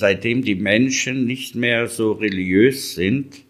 [0.00, 3.42] Seitdem die Menschen nicht mehr so religiös sind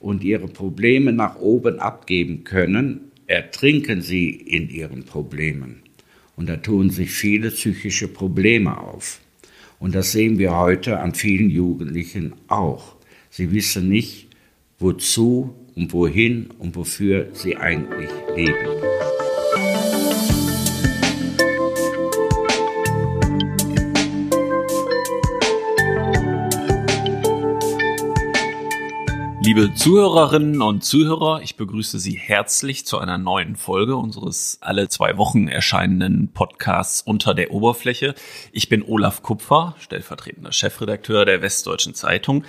[0.00, 5.84] und ihre Probleme nach oben abgeben können, ertrinken sie in ihren Problemen.
[6.34, 9.20] Und da tun sich viele psychische Probleme auf.
[9.78, 12.96] Und das sehen wir heute an vielen Jugendlichen auch.
[13.30, 14.26] Sie wissen nicht,
[14.80, 18.97] wozu und wohin und wofür sie eigentlich leben.
[29.48, 35.16] Liebe Zuhörerinnen und Zuhörer, ich begrüße Sie herzlich zu einer neuen Folge unseres alle zwei
[35.16, 38.14] Wochen erscheinenden Podcasts Unter der Oberfläche.
[38.52, 42.44] Ich bin Olaf Kupfer, stellvertretender Chefredakteur der Westdeutschen Zeitung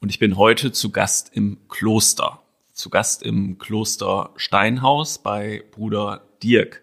[0.00, 2.40] und ich bin heute zu Gast im Kloster.
[2.72, 6.80] Zu Gast im Kloster Steinhaus bei Bruder Dirk,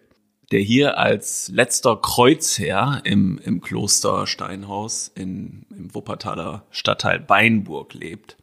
[0.52, 8.36] der hier als letzter Kreuzherr im, im Kloster Steinhaus in, im Wuppertaler Stadtteil Beinburg lebt.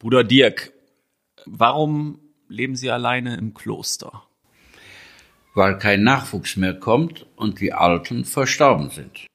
[0.00, 0.72] Bruder Dirk,
[1.44, 4.22] warum leben Sie alleine im Kloster?
[5.54, 9.26] Weil kein Nachwuchs mehr kommt und die Alten verstorben sind.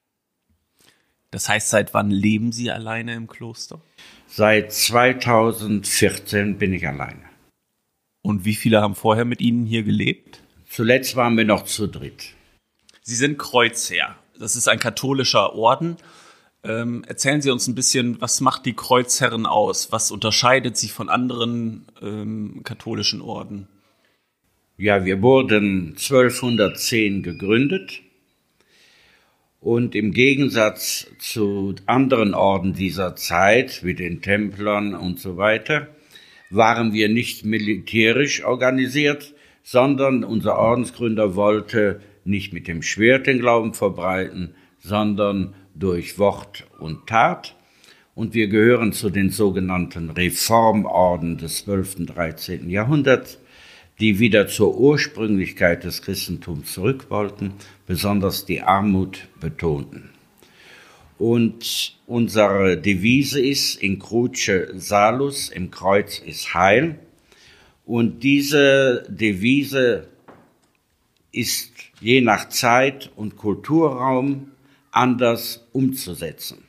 [1.29, 3.79] Das heißt, seit wann leben Sie alleine im Kloster?
[4.25, 7.29] Seit 2014 bin ich alleine.
[8.23, 10.41] Und wie viele haben vorher mit Ihnen hier gelebt?
[10.67, 12.33] Zuletzt waren wir noch zu dritt.
[13.03, 14.17] Sie sind Kreuzherr.
[14.39, 15.97] Das ist ein katholischer Orden
[16.65, 19.91] ähm, erzählen Sie uns ein bisschen, was macht die Kreuzherren aus?
[19.91, 23.67] Was unterscheidet sie von anderen ähm, katholischen Orden?
[24.77, 28.01] Ja, wir wurden 1210 gegründet
[29.61, 35.87] und im Gegensatz zu anderen Orden dieser Zeit, wie den Templern und so weiter,
[36.49, 43.73] waren wir nicht militärisch organisiert, sondern unser Ordensgründer wollte nicht mit dem Schwert den Glauben
[43.73, 47.55] verbreiten, sondern durch Wort und Tat.
[48.15, 51.97] Und wir gehören zu den sogenannten Reformorden des 12.
[51.97, 52.69] und 13.
[52.69, 53.37] Jahrhunderts,
[53.99, 57.53] die wieder zur Ursprünglichkeit des Christentums zurück wollten,
[57.85, 60.09] besonders die Armut betonten.
[61.17, 66.99] Und unsere Devise ist in Cruce Salus, im Kreuz ist Heil.
[67.85, 70.07] Und diese Devise
[71.31, 71.71] ist
[72.01, 74.51] je nach Zeit und Kulturraum
[74.95, 76.63] anders umzusetzen.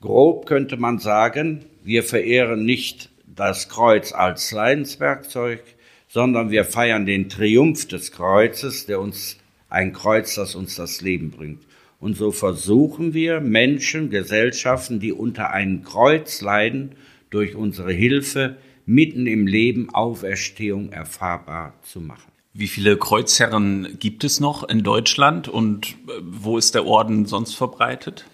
[0.00, 5.62] Grob könnte man sagen, wir verehren nicht das Kreuz als Leidenswerkzeug,
[6.08, 9.36] sondern wir feiern den Triumph des Kreuzes, der uns
[9.68, 11.62] ein Kreuz, das uns das Leben bringt.
[12.00, 16.92] Und so versuchen wir Menschen, Gesellschaften, die unter einem Kreuz leiden,
[17.30, 22.32] durch unsere Hilfe mitten im Leben Auferstehung erfahrbar zu machen.
[22.52, 27.54] Wie viele Kreuzherren gibt es noch in Deutschland und äh, wo ist der Orden sonst
[27.54, 28.26] verbreitet?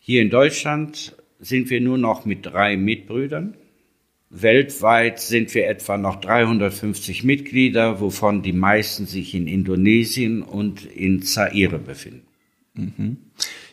[0.00, 3.56] Hier in Deutschland sind wir nur noch mit drei Mitbrüdern.
[4.30, 11.22] Weltweit sind wir etwa noch 350 Mitglieder, wovon die meisten sich in Indonesien und in
[11.22, 12.26] Zaire befinden.
[12.74, 13.16] Mhm.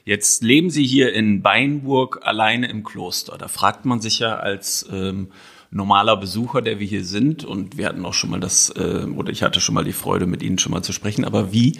[0.05, 3.37] Jetzt leben Sie hier in Beinburg alleine im Kloster.
[3.37, 5.29] Da fragt man sich ja als ähm,
[5.73, 7.43] normaler Besucher, der wir hier sind.
[7.43, 10.27] Und wir hatten auch schon mal das, äh, oder ich hatte schon mal die Freude,
[10.27, 11.25] mit Ihnen schon mal zu sprechen.
[11.25, 11.79] Aber wie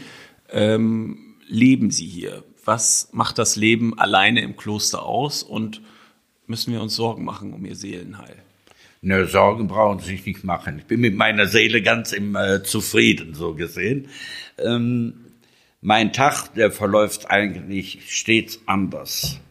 [0.51, 2.43] ähm, leben Sie hier?
[2.65, 5.43] Was macht das Leben alleine im Kloster aus?
[5.43, 5.81] Und
[6.47, 8.37] müssen wir uns Sorgen machen um Ihr Seelenheil?
[9.01, 10.79] Ne, Sorgen brauchen Sie sich nicht machen.
[10.79, 14.07] Ich bin mit meiner Seele ganz im äh, Zufrieden, so gesehen.
[14.57, 15.15] Ähm,
[15.81, 19.41] mein Tag, der verläuft eigentlich stets anders.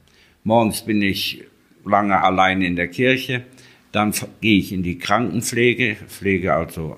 [0.45, 1.45] Morgens bin ich
[1.85, 3.45] lange allein in der Kirche.
[3.93, 6.97] Dann gehe ich in die Krankenpflege, pflege also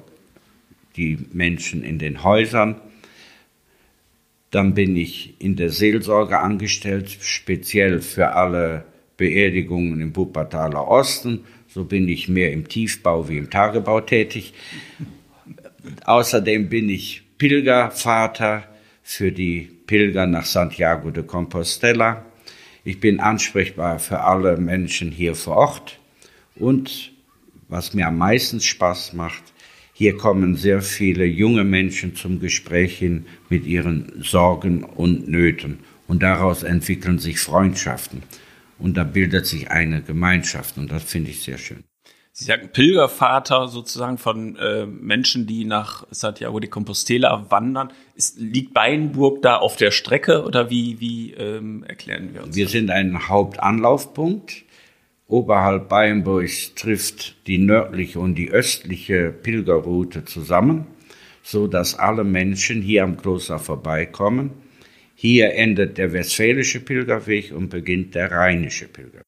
[0.97, 2.81] die Menschen in den Häusern.
[4.51, 8.85] Dann bin ich in der Seelsorge angestellt, speziell für alle
[9.17, 11.41] Beerdigungen im Wuppertaler Osten.
[11.69, 14.55] So bin ich mehr im Tiefbau wie im Tagebau tätig.
[16.05, 18.65] Außerdem bin ich Pilgervater
[19.03, 22.25] für die Pilger nach Santiago de Compostela.
[22.85, 25.99] Ich bin ansprechbar für alle Menschen hier vor Ort.
[26.57, 27.13] Und
[27.69, 29.43] was mir am meisten Spaß macht,
[29.93, 35.81] hier kommen sehr viele junge Menschen zum Gespräch hin mit ihren Sorgen und Nöten.
[36.09, 38.23] Und daraus entwickeln sich Freundschaften.
[38.79, 40.77] Und da bildet sich eine Gemeinschaft.
[40.79, 41.85] Und das finde ich sehr schön.
[42.33, 47.93] Sie sagen Pilgervater sozusagen von äh, Menschen, die nach Santiago de Compostela wandern.
[48.17, 52.57] Ist, liegt Beinburg da auf der Strecke oder wie, wie ähm, erklären wir uns?
[52.57, 52.73] Wir das?
[52.73, 54.65] sind ein Hauptanlaufpunkt
[55.27, 60.87] Oberhalb Beinburgs trifft die nördliche und die östliche Pilgerroute zusammen,
[61.43, 64.51] so dass alle Menschen hier am Kloster vorbeikommen.
[65.15, 69.23] Hier endet der westfälische Pilgerweg und beginnt der rheinische Pilgerweg.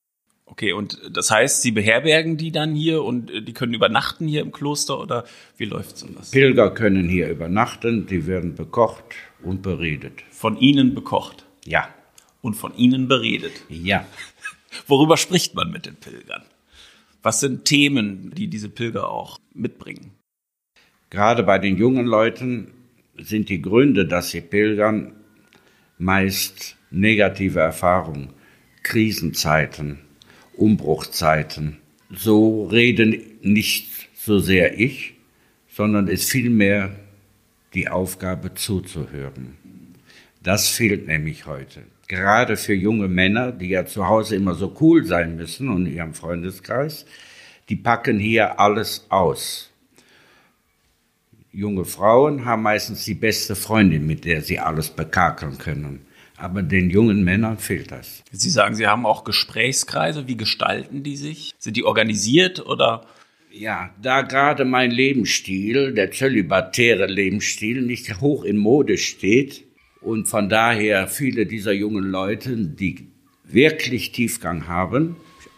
[0.44, 4.40] Okay, und das heißt, Sie beherbergen die dann hier und äh, die können übernachten hier
[4.42, 5.24] im Kloster oder
[5.56, 6.30] wie läuft sowas?
[6.30, 9.04] Pilger können hier übernachten, die werden bekocht
[9.42, 10.22] und beredet.
[10.30, 11.88] Von Ihnen bekocht Ja,
[12.42, 13.52] und von Ihnen beredet.
[13.68, 14.06] ja.
[14.86, 16.42] Worüber spricht man mit den Pilgern?
[17.22, 20.12] Was sind Themen, die diese Pilger auch mitbringen?
[21.10, 22.72] Gerade bei den jungen Leuten
[23.18, 25.12] sind die Gründe, dass sie pilgern,
[25.98, 28.30] meist negative Erfahrungen,
[28.82, 29.98] Krisenzeiten,
[30.56, 31.78] Umbruchzeiten.
[32.10, 35.14] So reden nicht so sehr ich,
[35.68, 36.94] sondern es vielmehr
[37.74, 39.56] die Aufgabe zuzuhören.
[40.42, 41.82] Das fehlt nämlich heute.
[42.08, 45.96] Gerade für junge Männer, die ja zu Hause immer so cool sein müssen und in
[45.96, 47.04] ihrem Freundeskreis,
[47.68, 49.70] die packen hier alles aus.
[51.50, 56.06] Junge Frauen haben meistens die beste Freundin, mit der sie alles bekakeln können.
[56.36, 58.22] Aber den jungen Männern fehlt das.
[58.30, 60.28] Sie sagen, Sie haben auch Gesprächskreise.
[60.28, 61.54] Wie gestalten die sich?
[61.58, 63.06] Sind die organisiert oder?
[63.50, 69.65] Ja, da gerade mein Lebensstil, der zölibatäre Lebensstil, nicht hoch in Mode steht
[70.06, 73.08] und von daher viele dieser jungen Leute, die
[73.42, 75.16] wirklich Tiefgang haben,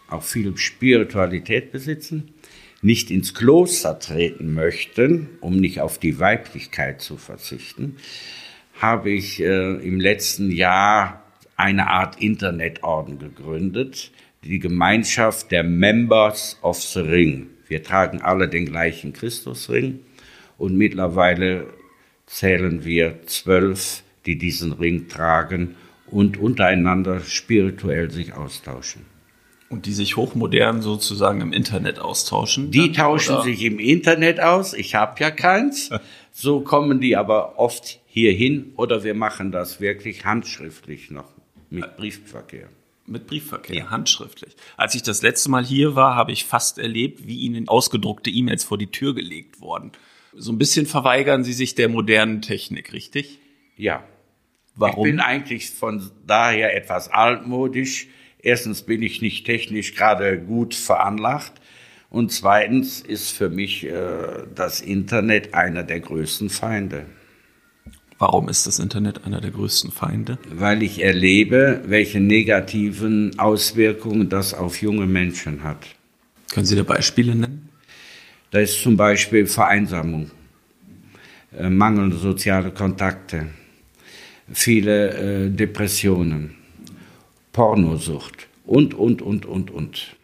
[0.08, 2.32] auch viel Spiritualität besitzen,
[2.80, 7.96] nicht ins Kloster treten möchten, um nicht auf die Weiblichkeit zu verzichten,
[8.80, 11.24] habe ich äh, im letzten Jahr
[11.56, 14.12] eine Art Internetorden gegründet,
[14.44, 17.48] die Gemeinschaft der Members of the Ring.
[17.66, 19.98] Wir tragen alle den gleichen Christusring
[20.56, 21.66] und mittlerweile
[22.24, 25.74] zählen wir zwölf, die diesen Ring tragen
[26.10, 29.06] und untereinander spirituell sich austauschen.
[29.70, 32.70] Und die sich hochmodern sozusagen im Internet austauschen?
[32.70, 33.44] Die dann, tauschen oder?
[33.44, 34.74] sich im Internet aus.
[34.74, 35.90] Ich habe ja keins.
[36.30, 41.32] So kommen die aber oft hierhin oder wir machen das wirklich handschriftlich noch
[41.68, 42.68] mit Briefverkehr.
[43.06, 44.54] Mit Briefverkehr, handschriftlich.
[44.76, 48.62] Als ich das letzte Mal hier war, habe ich fast erlebt, wie Ihnen ausgedruckte E-Mails
[48.62, 49.90] vor die Tür gelegt wurden.
[50.32, 53.40] So ein bisschen verweigern Sie sich der modernen Technik, richtig?
[53.76, 54.04] Ja.
[54.78, 55.06] Warum?
[55.06, 58.06] Ich bin eigentlich von daher etwas altmodisch.
[58.40, 61.60] Erstens bin ich nicht technisch gerade gut veranlagt.
[62.10, 63.92] Und zweitens ist für mich äh,
[64.54, 67.04] das Internet einer der größten Feinde.
[68.18, 70.38] Warum ist das Internet einer der größten Feinde?
[70.48, 75.86] Weil ich erlebe, welche negativen Auswirkungen das auf junge Menschen hat.
[76.52, 77.68] Können Sie da Beispiele nennen?
[78.50, 80.30] Da ist zum Beispiel Vereinsamung,
[81.56, 83.48] äh, mangelnde soziale Kontakte,
[84.52, 86.54] viele äh, Depressionen,
[87.52, 90.16] Pornosucht und, und, und, und, und.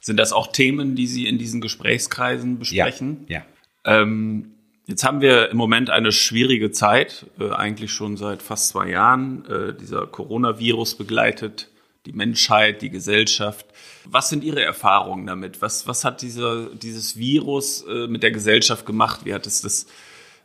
[0.00, 3.24] Sind das auch Themen, die Sie in diesen Gesprächskreisen besprechen?
[3.28, 3.44] Ja.
[3.84, 4.52] Ähm,
[4.86, 9.44] jetzt haben wir im Moment eine schwierige Zeit, äh, eigentlich schon seit fast zwei Jahren.
[9.46, 11.68] Äh, dieser Coronavirus begleitet
[12.06, 13.66] die Menschheit, die Gesellschaft.
[14.04, 15.62] Was sind Ihre Erfahrungen damit?
[15.62, 19.20] Was, was hat dieser, dieses Virus äh, mit der Gesellschaft gemacht?
[19.24, 19.86] Wie hat es das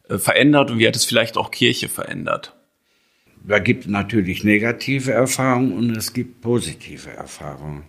[0.09, 2.55] verändert und wie hat es vielleicht auch Kirche verändert?
[3.45, 7.83] Da gibt natürlich negative Erfahrungen und es gibt positive Erfahrungen.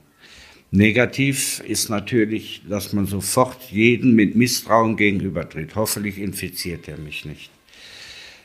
[0.70, 5.74] Negativ ist natürlich, dass man sofort jeden mit Misstrauen gegenübertritt.
[5.74, 7.50] Hoffentlich infiziert er mich nicht.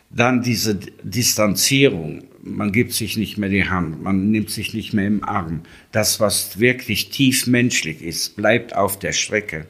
[0.10, 2.24] Dann diese Distanzierung.
[2.42, 5.64] Man gibt sich nicht mehr die Hand, man nimmt sich nicht mehr im Arm.
[5.92, 9.66] Das, was wirklich tief menschlich ist, bleibt auf der Strecke.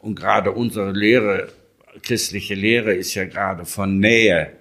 [0.00, 1.52] Und gerade unsere Lehre,
[2.02, 4.52] christliche Lehre ist ja gerade von Nähe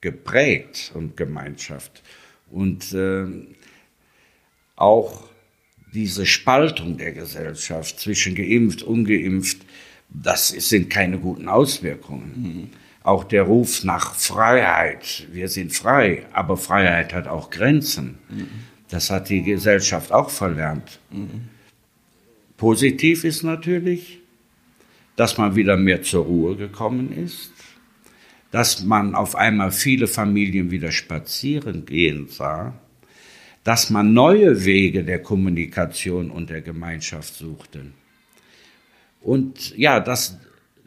[0.00, 2.02] geprägt und Gemeinschaft.
[2.50, 3.26] Und äh,
[4.76, 5.24] auch
[5.92, 9.58] diese Spaltung der Gesellschaft zwischen geimpft, ungeimpft,
[10.08, 12.32] das sind keine guten Auswirkungen.
[12.36, 12.68] Mhm.
[13.02, 18.18] Auch der Ruf nach Freiheit, wir sind frei, aber Freiheit hat auch Grenzen.
[18.28, 18.48] Mhm.
[18.88, 21.00] Das hat die Gesellschaft auch verlernt.
[21.10, 21.48] Mhm.
[22.56, 24.19] Positiv ist natürlich,
[25.20, 27.52] dass man wieder mehr zur Ruhe gekommen ist,
[28.52, 32.72] dass man auf einmal viele Familien wieder spazieren gehen sah,
[33.62, 37.92] dass man neue Wege der Kommunikation und der Gemeinschaft suchte.
[39.20, 40.38] Und ja, dass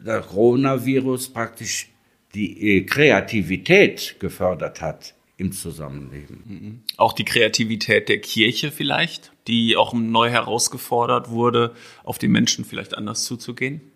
[0.04, 1.90] der Coronavirus praktisch
[2.34, 6.82] die Kreativität gefördert hat im Zusammenleben.
[6.96, 11.72] Auch die Kreativität der Kirche vielleicht, die auch neu herausgefordert wurde,
[12.02, 13.92] auf die Menschen vielleicht anders zuzugehen?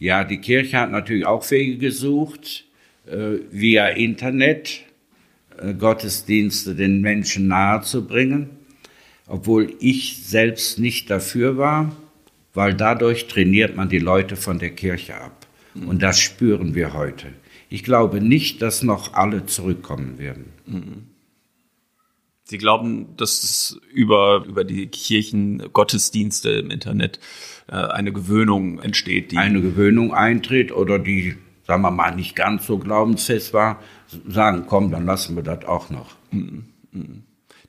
[0.00, 2.64] Ja, die Kirche hat natürlich auch Wege gesucht,
[3.06, 4.80] äh, via Internet
[5.58, 8.48] äh, Gottesdienste den Menschen nahezubringen,
[9.26, 11.94] obwohl ich selbst nicht dafür war,
[12.54, 15.46] weil dadurch trainiert man die Leute von der Kirche ab.
[15.86, 17.28] Und das spüren wir heute.
[17.68, 20.46] Ich glaube nicht, dass noch alle zurückkommen werden.
[22.50, 27.20] Sie glauben, dass es über, über die Kirchen, Gottesdienste im Internet
[27.68, 29.30] äh, eine Gewöhnung entsteht?
[29.30, 33.80] Die eine Gewöhnung eintritt oder die, sagen wir mal, nicht ganz so glaubensfest war,
[34.26, 36.16] sagen, komm, dann lassen wir das auch noch.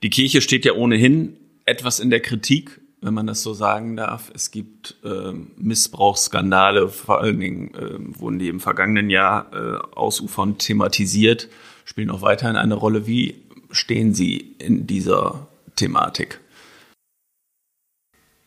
[0.01, 4.31] Die Kirche steht ja ohnehin etwas in der Kritik wenn man das so sagen darf.
[4.35, 10.59] Es gibt äh, Missbrauchsskandale, vor allen Dingen äh, wurden die im vergangenen Jahr äh, ausufernd
[10.59, 11.49] thematisiert,
[11.83, 13.07] spielen auch weiterhin eine Rolle.
[13.07, 16.39] Wie stehen Sie in dieser Thematik?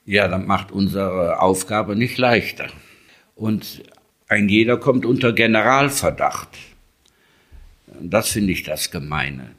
[0.04, 2.68] Ja, das macht unsere Aufgabe nicht leichter.
[3.34, 3.82] Und
[4.28, 6.50] ein jeder kommt unter Generalverdacht.
[8.00, 9.52] Das finde ich das Gemeine.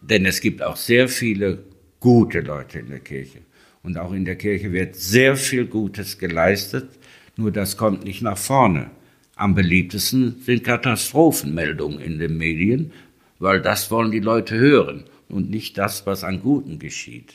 [0.00, 1.64] Denn es gibt auch sehr viele
[2.00, 3.40] gute Leute in der Kirche.
[3.82, 6.88] Und auch in der Kirche wird sehr viel Gutes geleistet,
[7.36, 8.90] nur das kommt nicht nach vorne.
[9.36, 12.92] Am beliebtesten sind Katastrophenmeldungen in den Medien,
[13.38, 17.34] weil das wollen die Leute hören und nicht das, was an Guten geschieht.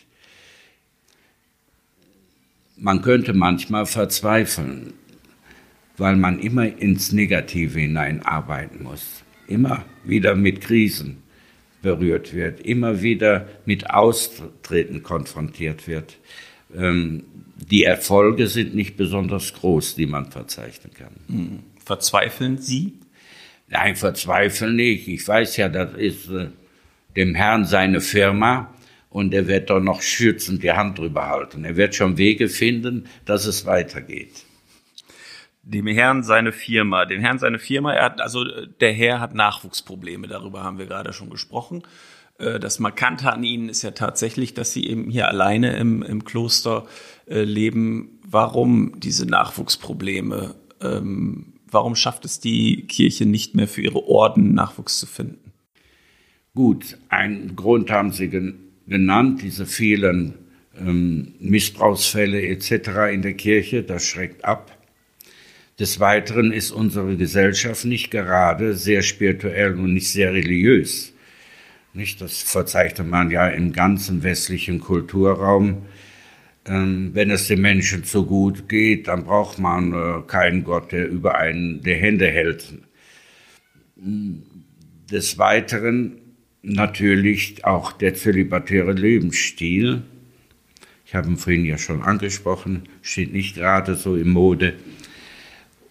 [2.75, 4.93] Man könnte manchmal verzweifeln,
[5.97, 11.23] weil man immer ins Negative hineinarbeiten muss, immer wieder mit Krisen
[11.81, 16.17] berührt wird, immer wieder mit Austreten konfrontiert wird.
[16.75, 17.25] Ähm,
[17.69, 21.13] die Erfolge sind nicht besonders groß, die man verzeichnen kann.
[21.27, 21.59] Hm.
[21.85, 22.93] Verzweifeln Sie?
[23.73, 25.07] Nein, verzweifeln nicht.
[25.07, 26.47] Ich weiß ja, das ist äh,
[27.15, 28.73] dem Herrn seine Firma
[29.09, 31.65] und er wird doch noch schützend die Hand drüber halten.
[31.65, 34.45] Er wird schon Wege finden, dass es weitergeht
[35.63, 38.43] dem Herrn seine Firma, dem Herrn seine Firma, er hat, also
[38.81, 41.83] der Herr hat Nachwuchsprobleme, darüber haben wir gerade schon gesprochen.
[42.37, 46.25] Äh, das Markante an ihnen ist ja tatsächlich, dass sie eben hier alleine im, im
[46.25, 46.85] Kloster
[47.27, 48.19] äh, leben.
[48.27, 50.55] Warum diese Nachwuchsprobleme?
[50.81, 55.51] Ähm, warum schafft es die Kirche nicht mehr für ihre Orden Nachwuchs zu finden?
[56.55, 58.29] Gut, einen Grund haben Sie
[58.87, 60.35] genannt, diese vielen
[60.79, 63.11] ähm, Missbrauchsfälle etc.
[63.11, 64.77] in der Kirche, das schreckt ab.
[65.79, 71.13] Des Weiteren ist unsere Gesellschaft nicht gerade sehr spirituell und nicht sehr religiös.
[71.93, 75.83] Nicht, das verzeichnet man ja im ganzen westlichen Kulturraum.
[76.65, 81.09] Ähm, wenn es den Menschen so gut geht, dann braucht man äh, keinen Gott, der
[81.09, 82.73] über einen die Hände hält.
[83.95, 86.21] Des Weiteren
[86.61, 90.03] natürlich auch der zölibatäre Lebensstil.
[91.05, 94.75] Ich habe ihn vorhin ja schon angesprochen, steht nicht gerade so im Mode.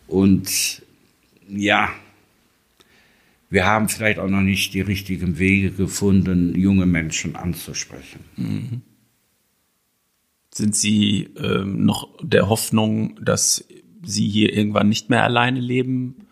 [0.08, 0.82] Und
[1.48, 1.90] ja,
[3.50, 8.20] wir haben vielleicht auch noch nicht die richtigen Wege gefunden, junge Menschen anzusprechen.
[8.36, 8.82] Mhm.
[10.54, 13.64] Sind Sie ähm, noch der Hoffnung, dass
[14.04, 16.26] Sie hier irgendwann nicht mehr alleine leben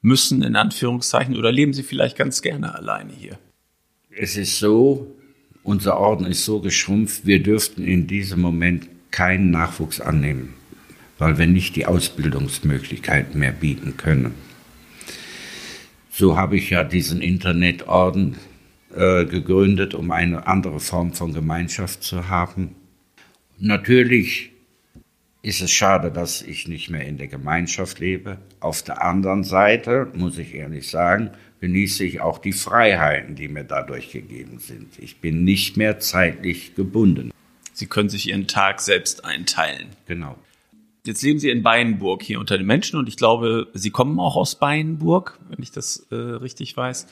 [0.00, 3.38] müssen, in Anführungszeichen, oder leben Sie vielleicht ganz gerne alleine hier?
[4.10, 5.14] Es ist so,
[5.62, 10.54] unser Orden ist so geschrumpft, wir dürften in diesem Moment keinen Nachwuchs annehmen
[11.18, 14.34] weil wir nicht die Ausbildungsmöglichkeiten mehr bieten können.
[16.10, 18.36] So habe ich ja diesen Internetorden
[18.94, 22.74] äh, gegründet, um eine andere Form von Gemeinschaft zu haben.
[23.60, 24.52] Natürlich
[25.42, 28.38] ist es schade, dass ich nicht mehr in der Gemeinschaft lebe.
[28.60, 33.64] Auf der anderen Seite, muss ich ehrlich sagen, genieße ich auch die Freiheiten, die mir
[33.64, 34.98] dadurch gegeben sind.
[34.98, 37.32] Ich bin nicht mehr zeitlich gebunden.
[37.72, 39.88] Sie können sich Ihren Tag selbst einteilen.
[40.06, 40.36] Genau.
[41.04, 44.36] Jetzt leben Sie in Beinburg hier unter den Menschen und ich glaube, Sie kommen auch
[44.36, 47.06] aus Beinburg, wenn ich das äh, richtig weiß.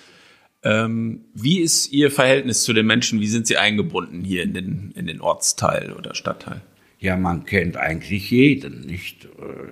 [0.63, 3.21] Ähm, wie ist Ihr Verhältnis zu den Menschen?
[3.21, 6.63] Wie sind Sie eingebunden hier in den, in den Ortsteil oder Stadtteil?
[6.99, 9.29] Ja, man kennt eigentlich jeden, nicht?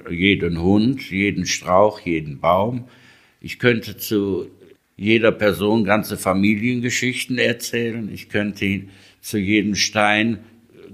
[0.06, 2.84] Äh, jeden Hund, jeden Strauch, jeden Baum.
[3.40, 4.50] Ich könnte zu
[4.96, 8.08] jeder Person ganze Familiengeschichten erzählen.
[8.12, 8.84] Ich könnte
[9.20, 10.40] zu jedem Stein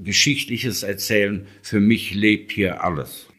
[0.02, 1.46] Geschichtliches erzählen.
[1.62, 3.29] Für mich lebt hier alles.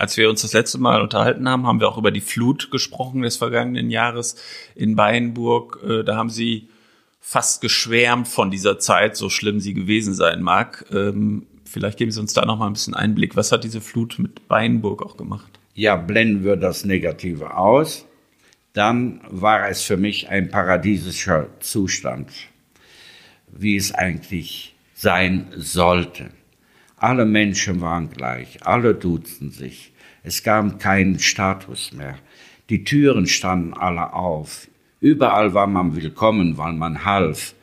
[0.00, 3.20] Als wir uns das letzte Mal unterhalten haben, haben wir auch über die Flut gesprochen
[3.20, 4.36] des vergangenen Jahres
[4.74, 5.78] in Beinburg.
[5.86, 6.70] Äh, da haben Sie
[7.20, 10.86] fast geschwärmt von dieser Zeit, so schlimm sie gewesen sein mag.
[10.90, 13.36] Ähm, vielleicht geben Sie uns da noch mal ein bisschen Einblick.
[13.36, 15.60] Was hat diese Flut mit Beinburg auch gemacht?
[15.74, 18.06] Ja, blenden wir das Negative aus.
[18.72, 22.32] Dann war es für mich ein paradiesischer Zustand,
[23.48, 26.30] wie es eigentlich sein sollte.
[27.02, 29.90] Alle Menschen waren gleich, alle duzen sich.
[30.22, 32.18] Es gab keinen Status mehr.
[32.68, 34.68] Die Türen standen alle auf.
[35.00, 37.54] Überall war man willkommen, weil man half.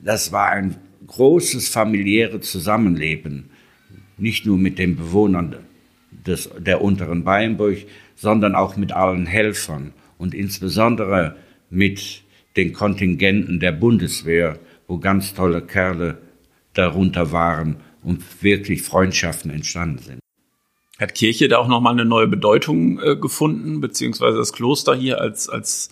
[0.00, 0.76] Das war ein
[1.08, 3.50] großes familiäres Zusammenleben,
[4.16, 5.56] nicht nur mit den Bewohnern
[6.12, 7.78] des, der unteren Bayernburg,
[8.14, 9.92] sondern auch mit allen Helfern.
[10.18, 11.34] und insbesondere
[11.68, 12.22] mit
[12.56, 16.18] den Kontingenten der Bundeswehr, wo ganz tolle Kerle
[16.74, 17.76] darunter waren
[18.06, 20.20] und wirklich Freundschaften entstanden sind.
[20.98, 25.48] Hat Kirche da auch nochmal eine neue Bedeutung äh, gefunden, beziehungsweise das Kloster hier als,
[25.48, 25.90] als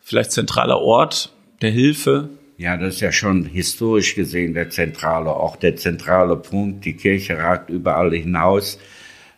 [0.00, 2.30] vielleicht zentraler Ort der Hilfe?
[2.56, 6.84] Ja, das ist ja schon historisch gesehen der zentrale Ort, der zentrale Punkt.
[6.84, 8.78] Die Kirche ragt überall hinaus.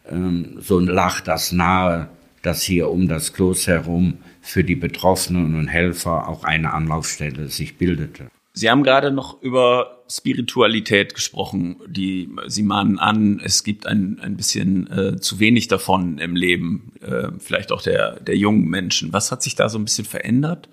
[0.09, 2.09] Ähm, so lag das nahe,
[2.43, 7.79] dass hier um das Kloster herum für die Betroffenen und Helfer auch eine Anlaufstelle sich
[7.79, 8.27] bildete.
[8.57, 14.37] Sie haben gerade noch über Spiritualität gesprochen, die Sie mahnen an, es gibt ein, ein
[14.37, 19.13] bisschen äh, zu wenig davon im Leben, äh, vielleicht auch der, der jungen Menschen.
[19.13, 20.69] Was hat sich da so ein bisschen verändert?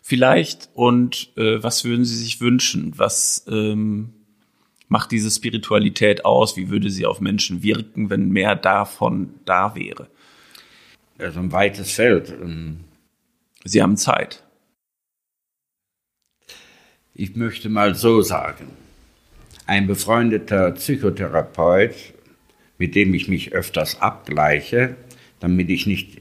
[0.00, 2.94] Vielleicht und äh, was würden Sie sich wünschen?
[2.96, 4.14] Was ähm,
[4.88, 6.56] macht diese Spiritualität aus?
[6.56, 10.08] Wie würde sie auf Menschen wirken, wenn mehr davon da wäre?
[11.18, 12.30] Also ein weites Feld.
[12.30, 12.84] Ähm,
[13.64, 14.44] sie haben Zeit.
[17.20, 18.68] Ich möchte mal so sagen,
[19.66, 21.96] ein befreundeter Psychotherapeut,
[22.78, 24.94] mit dem ich mich öfters abgleiche,
[25.40, 26.20] damit ich nicht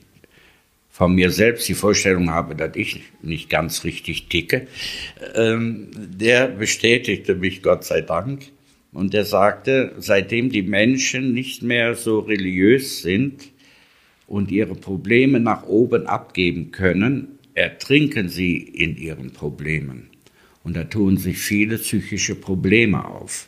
[0.89, 4.65] von mir selbst die Vorstellung habe, dass ich nicht ganz richtig ticke,
[5.35, 8.45] ähm, der bestätigte mich Gott sei Dank
[8.91, 13.51] und der sagte, seitdem die Menschen nicht mehr so religiös sind
[14.25, 20.09] und ihre Probleme nach oben abgeben können, ertrinken sie in ihren Problemen.
[20.67, 23.47] Und da tun sich viele psychische Probleme auf.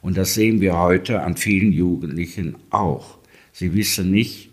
[0.00, 3.18] Und das sehen wir heute an vielen Jugendlichen auch.
[3.50, 4.50] Sie wissen nicht,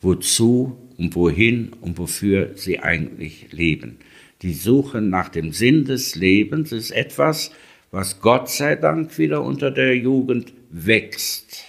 [0.00, 3.98] wozu und wohin und wofür sie eigentlich leben.
[4.42, 7.52] Die Suche nach dem Sinn des Lebens ist etwas,
[7.92, 11.62] was Gott sei Dank wieder unter der Jugend wächst.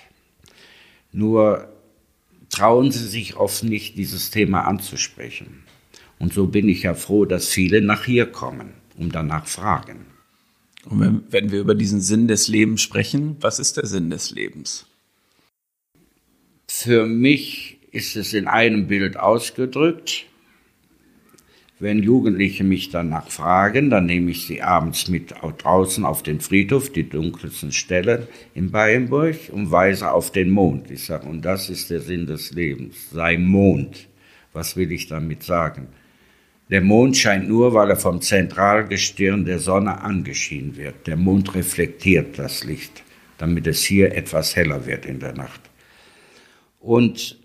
[1.12, 1.70] Nur
[2.50, 5.66] trauen sie sich oft nicht, dieses Thema anzusprechen.
[6.18, 10.06] Und so bin ich ja froh, dass viele nach hier kommen um danach fragen.
[10.86, 14.32] Und wenn, wenn wir über diesen Sinn des Lebens sprechen, was ist der Sinn des
[14.32, 14.86] Lebens?
[16.68, 20.26] Für mich ist es in einem Bild ausgedrückt.
[21.80, 26.92] Wenn Jugendliche mich danach fragen, dann nehme ich sie abends mit draußen auf den Friedhof,
[26.92, 30.90] die dunkelsten Stellen in Bayernburg, und weise auf den Mond.
[30.92, 33.10] Ich sage, und das ist der Sinn des Lebens.
[33.12, 34.08] Sei Mond.
[34.54, 35.88] Was will ich damit sagen?
[36.70, 41.08] Der Mond scheint nur, weil er vom Zentralgestirn der Sonne angeschienen wird.
[41.08, 43.04] Der Mond reflektiert das Licht,
[43.38, 45.62] damit es hier etwas heller wird in der Nacht.
[46.80, 47.38] Und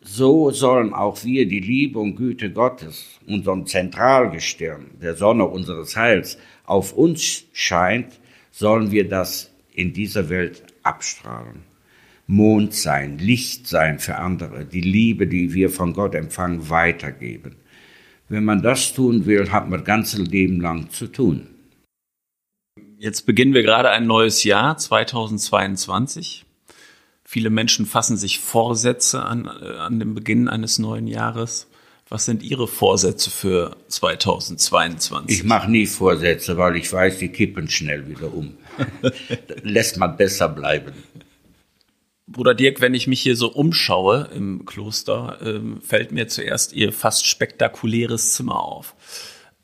[0.00, 6.36] so sollen auch wir die Liebe und Güte Gottes, unserem Zentralgestirn, der Sonne unseres Heils,
[6.64, 11.62] auf uns scheint, sollen wir das in dieser Welt abstrahlen.
[12.26, 17.56] Mond sein, Licht sein für andere, die Liebe, die wir von Gott empfangen, weitergeben.
[18.28, 21.48] Wenn man das tun will, hat man das ganze Leben lang zu tun.
[22.98, 26.44] Jetzt beginnen wir gerade ein neues Jahr, 2022.
[27.24, 31.68] Viele Menschen fassen sich Vorsätze an, äh, an dem Beginn eines neuen Jahres.
[32.08, 35.38] Was sind Ihre Vorsätze für 2022?
[35.38, 38.54] Ich mache nie Vorsätze, weil ich weiß, die kippen schnell wieder um.
[39.62, 40.92] Lässt man besser bleiben.
[42.26, 46.92] Bruder Dirk, wenn ich mich hier so umschaue im Kloster, ähm, fällt mir zuerst ihr
[46.92, 48.94] fast spektakuläres Zimmer auf.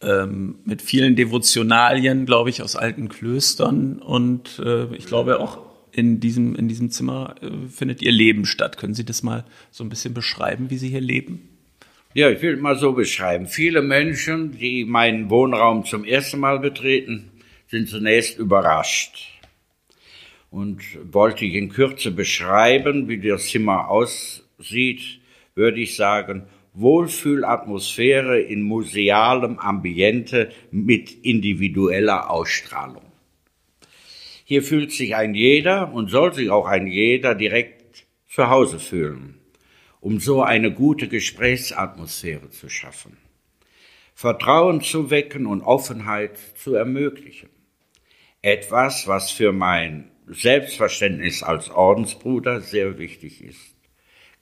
[0.03, 3.99] Ähm, mit vielen Devotionalien, glaube ich, aus alten Klöstern.
[3.99, 5.59] Und äh, ich glaube auch
[5.92, 8.77] in diesem, in diesem Zimmer äh, findet ihr Leben statt.
[8.77, 11.49] Können Sie das mal so ein bisschen beschreiben, wie Sie hier leben?
[12.12, 13.46] Ja, ich will mal so beschreiben.
[13.46, 17.31] Viele Menschen, die meinen Wohnraum zum ersten Mal betreten,
[17.68, 19.39] sind zunächst überrascht
[20.51, 20.83] und
[21.13, 25.21] wollte ich in Kürze beschreiben, wie das Zimmer aussieht,
[25.55, 33.03] würde ich sagen, Wohlfühlatmosphäre in musealem Ambiente mit individueller Ausstrahlung.
[34.45, 39.39] Hier fühlt sich ein jeder und soll sich auch ein jeder direkt zu Hause fühlen,
[40.01, 43.17] um so eine gute Gesprächsatmosphäre zu schaffen,
[44.15, 47.49] Vertrauen zu wecken und Offenheit zu ermöglichen.
[48.43, 53.75] Etwas, was für mein Selbstverständnis als Ordensbruder sehr wichtig ist.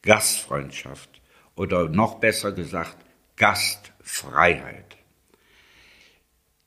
[0.02, 1.22] Gastfreundschaft
[1.56, 2.96] oder noch besser gesagt
[3.36, 4.96] Gastfreiheit.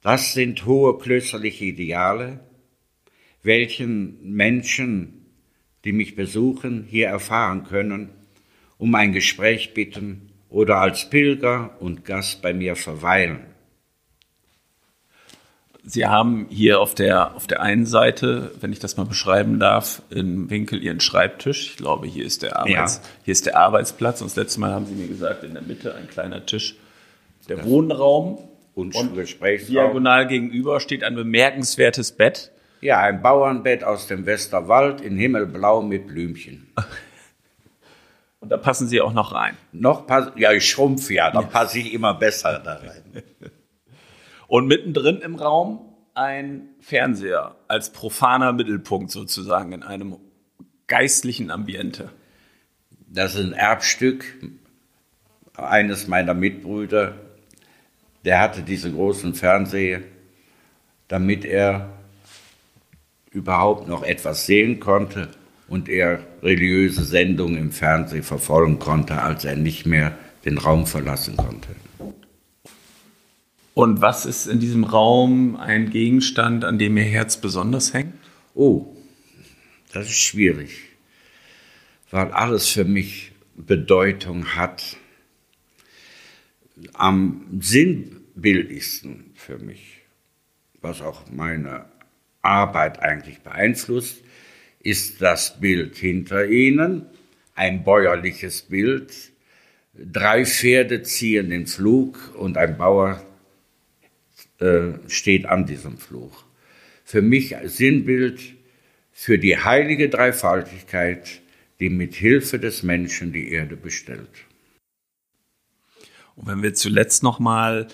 [0.02, 2.40] Das sind hohe klösterliche Ideale,
[3.44, 5.28] welchen Menschen,
[5.86, 8.10] die mich besuchen, hier erfahren können,
[8.80, 13.51] um ein Gespräch bitten oder als Pilger und Gast bei mir verweilen.
[15.84, 20.04] Sie haben hier auf der, auf der einen Seite, wenn ich das mal beschreiben darf,
[20.10, 21.72] im Winkel Ihren Schreibtisch.
[21.72, 23.10] Ich glaube, hier ist der, Arbeits, ja.
[23.24, 24.22] hier ist der Arbeitsplatz.
[24.22, 26.76] Und das letzte Mal haben Sie mir gesagt, in der Mitte ein kleiner Tisch.
[27.50, 28.38] Der das Wohnraum
[28.76, 29.74] und, und Gesprächsraum.
[29.74, 32.52] Diagonal gegenüber steht ein bemerkenswertes Bett.
[32.82, 36.72] Ja, ein Bauernbett aus dem Westerwald in Himmelblau mit Blümchen.
[38.40, 39.56] Und da passen Sie auch noch rein.
[39.72, 43.24] Noch pass ja, ich schrumpfe ja, da passe ich immer besser da rein.
[44.52, 45.80] Und mittendrin im Raum
[46.14, 50.18] ein Fernseher als profaner Mittelpunkt sozusagen in einem
[50.88, 52.10] geistlichen Ambiente.
[53.08, 54.26] Das ist ein Erbstück
[55.56, 57.16] eines meiner Mitbrüder.
[58.26, 60.02] Der hatte diese großen Fernseher,
[61.08, 61.90] damit er
[63.32, 65.30] überhaupt noch etwas sehen konnte
[65.70, 71.38] und er religiöse Sendungen im Fernsehen verfolgen konnte, als er nicht mehr den Raum verlassen
[71.38, 71.70] konnte.
[73.74, 78.14] Und was ist in diesem Raum ein Gegenstand, an dem Ihr Herz besonders hängt?
[78.54, 78.86] Oh,
[79.94, 80.72] das ist schwierig,
[82.10, 84.98] weil alles für mich Bedeutung hat.
[86.94, 90.02] Am sinnbildlichsten für mich,
[90.82, 91.86] was auch meine
[92.42, 94.22] Arbeit eigentlich beeinflusst,
[94.80, 97.06] ist das Bild hinter ihnen,
[97.56, 99.14] ein bäuerliches Bild.
[99.94, 103.24] Drei Pferde ziehen den Flug und ein Bauer
[104.62, 106.32] äh, steht an diesem Flug.
[107.04, 108.40] Für mich Sinnbild
[109.12, 111.42] für die heilige Dreifaltigkeit,
[111.80, 114.30] die mit Hilfe des Menschen die Erde bestellt.
[116.36, 117.88] Und wenn wir zuletzt noch mal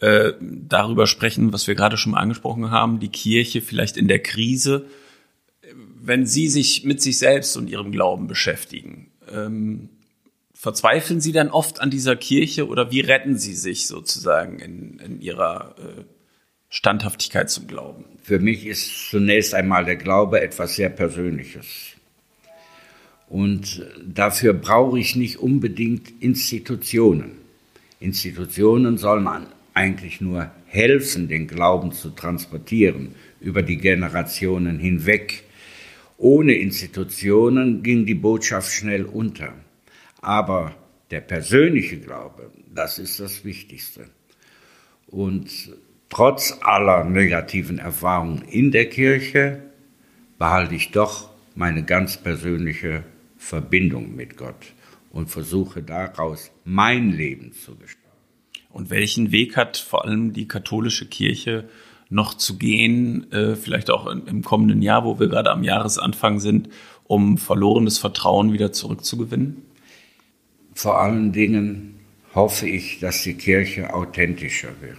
[0.00, 4.20] äh, darüber sprechen, was wir gerade schon mal angesprochen haben, die Kirche vielleicht in der
[4.20, 4.86] Krise,
[6.00, 9.88] wenn Sie sich mit sich selbst und Ihrem Glauben beschäftigen, ähm,
[10.66, 15.20] verzweifeln Sie dann oft an dieser Kirche oder wie retten Sie sich sozusagen in, in
[15.20, 16.02] Ihrer äh,
[16.68, 18.04] Standhaftigkeit zum Glauben?
[18.24, 21.68] Für mich ist zunächst einmal der Glaube etwas sehr Persönliches.
[23.28, 27.38] Und dafür brauche ich nicht unbedingt Institutionen.
[28.00, 35.44] Institutionen sollen eigentlich nur helfen, den Glauben zu transportieren über die Generationen hinweg.
[36.18, 39.54] Ohne Institutionen ging die Botschaft schnell unter.
[40.20, 40.74] Aber
[41.10, 44.08] der persönliche Glaube, das ist das Wichtigste.
[45.06, 45.50] Und
[46.08, 49.62] trotz aller negativen Erfahrungen in der Kirche
[50.38, 53.04] behalte ich doch meine ganz persönliche
[53.38, 54.72] Verbindung mit Gott
[55.10, 58.06] und versuche daraus mein Leben zu gestalten.
[58.70, 61.68] Und welchen Weg hat vor allem die katholische Kirche
[62.10, 66.68] noch zu gehen, äh, vielleicht auch im kommenden Jahr, wo wir gerade am Jahresanfang sind,
[67.04, 69.62] um verlorenes Vertrauen wieder zurückzugewinnen?
[70.76, 72.00] Vor allen Dingen
[72.34, 74.98] hoffe ich, dass die Kirche authentischer wird,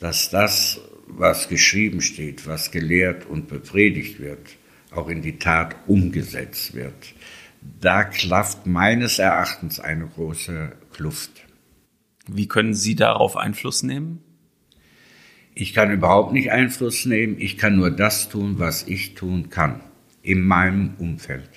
[0.00, 4.58] dass das, was geschrieben steht, was gelehrt und bepredigt wird,
[4.90, 7.14] auch in die Tat umgesetzt wird.
[7.80, 11.46] Da klafft meines Erachtens eine große Kluft.
[12.28, 14.22] Wie können Sie darauf Einfluss nehmen?
[15.54, 17.36] Ich kann überhaupt nicht Einfluss nehmen.
[17.38, 19.80] Ich kann nur das tun, was ich tun kann.
[20.20, 21.48] In meinem Umfeld.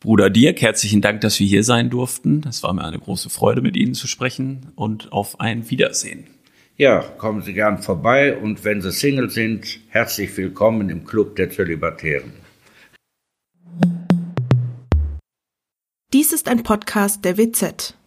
[0.00, 2.44] Bruder Dirk, herzlichen Dank, dass wir hier sein durften.
[2.48, 6.28] Es war mir eine große Freude, mit Ihnen zu sprechen und auf ein Wiedersehen.
[6.76, 11.50] Ja, kommen Sie gern vorbei und wenn Sie Single sind, herzlich willkommen im Club der
[11.50, 12.32] Zölibatären.
[16.12, 17.97] Dies ist ein Podcast der WZ.